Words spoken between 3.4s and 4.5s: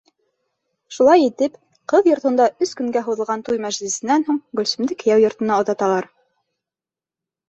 туй мәжлесенән һуң,